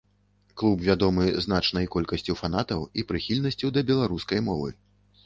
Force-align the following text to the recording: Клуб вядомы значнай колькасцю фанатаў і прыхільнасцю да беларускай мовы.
Клуб 0.59 0.79
вядомы 0.85 1.25
значнай 1.45 1.85
колькасцю 1.95 2.37
фанатаў 2.39 2.81
і 3.03 3.05
прыхільнасцю 3.13 3.71
да 3.77 3.85
беларускай 3.91 4.39
мовы. 4.49 4.69